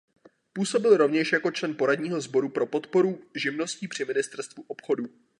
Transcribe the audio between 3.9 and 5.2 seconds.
ministerstvu obchodu.